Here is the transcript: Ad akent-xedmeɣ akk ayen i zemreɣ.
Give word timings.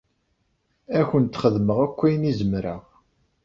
Ad 0.97 0.99
akent-xedmeɣ 1.03 1.77
akk 1.85 1.99
ayen 2.05 2.29
i 2.31 2.33
zemreɣ. 2.39 2.81